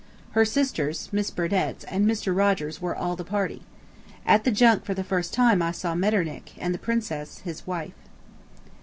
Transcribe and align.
Her 0.31 0.45
sisters 0.45 1.09
(Miss 1.11 1.29
Burdetts) 1.29 1.83
and 1.83 2.07
Mr. 2.09 2.35
Rogers 2.35 2.81
were 2.81 2.95
all 2.95 3.15
the 3.15 3.23
party. 3.23 3.61
At 4.25 4.45
the 4.45 4.51
junk 4.51 4.83
for 4.83 4.95
the 4.95 5.03
first 5.03 5.31
time 5.31 5.61
I 5.61 5.71
saw 5.71 5.93
Metternich 5.93 6.55
and 6.57 6.73
the 6.73 6.79
Princess, 6.79 7.37
his 7.41 7.67
wife. 7.67 7.93